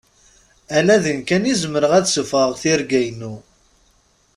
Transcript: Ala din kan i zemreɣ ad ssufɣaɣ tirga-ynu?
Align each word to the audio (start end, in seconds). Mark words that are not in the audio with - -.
Ala 0.77 0.95
din 1.03 1.19
kan 1.27 1.49
i 1.51 1.53
zemreɣ 1.61 1.91
ad 1.97 2.05
ssufɣaɣ 2.09 2.51
tirga-ynu? 2.61 3.33